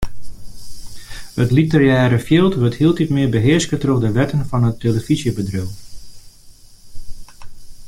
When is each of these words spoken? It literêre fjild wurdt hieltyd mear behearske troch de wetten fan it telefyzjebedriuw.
It 1.43 1.49
literêre 1.57 2.19
fjild 2.27 2.53
wurdt 2.59 2.79
hieltyd 2.79 3.09
mear 3.15 3.33
behearske 3.35 3.75
troch 3.83 4.01
de 4.03 4.09
wetten 4.17 4.43
fan 4.49 4.67
it 4.69 4.81
telefyzjebedriuw. 4.83 5.69